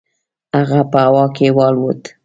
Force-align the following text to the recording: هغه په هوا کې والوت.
هغه 0.57 0.81
په 0.91 0.99
هوا 1.05 1.25
کې 1.35 1.47
والوت. 1.57 2.01